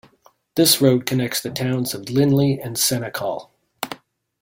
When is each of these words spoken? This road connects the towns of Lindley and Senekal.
This 0.55 0.81
road 0.81 1.05
connects 1.05 1.41
the 1.43 1.51
towns 1.51 1.93
of 1.93 2.09
Lindley 2.09 2.59
and 2.59 2.75
Senekal. 2.75 3.51